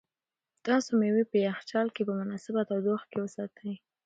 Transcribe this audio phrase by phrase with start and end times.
[0.65, 3.73] تاسو مېوې په یخچال کې په مناسبه تودوخه کې وساتئ.